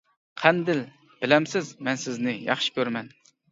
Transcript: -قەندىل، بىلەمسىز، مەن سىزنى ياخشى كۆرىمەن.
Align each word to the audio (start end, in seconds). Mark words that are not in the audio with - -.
-قەندىل، 0.37 0.81
بىلەمسىز، 1.19 1.71
مەن 1.89 2.01
سىزنى 2.07 2.37
ياخشى 2.49 2.77
كۆرىمەن. 2.81 3.15